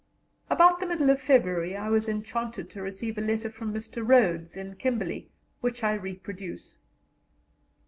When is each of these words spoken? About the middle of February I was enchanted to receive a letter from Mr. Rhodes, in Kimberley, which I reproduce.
About 0.49 0.79
the 0.79 0.87
middle 0.87 1.11
of 1.11 1.21
February 1.21 1.77
I 1.77 1.87
was 1.89 2.09
enchanted 2.09 2.71
to 2.71 2.81
receive 2.81 3.19
a 3.19 3.21
letter 3.21 3.51
from 3.51 3.71
Mr. 3.71 4.01
Rhodes, 4.03 4.57
in 4.57 4.73
Kimberley, 4.77 5.29
which 5.59 5.83
I 5.83 5.93
reproduce. 5.93 6.79